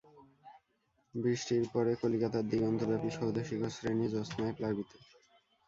বৃষ্টির 1.13 1.63
পরে 1.73 1.91
কলিকাতার 1.95 2.45
দিগন্তব্যাপী 2.47 3.09
সৌধশিখরশ্রেণী 3.09 4.05
জ্যোৎস্নায় 4.09 4.55
প্লাবিত। 4.57 4.91